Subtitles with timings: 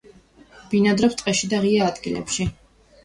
[0.71, 2.49] ბინადრობს ტყეში და ღია ადგილებში.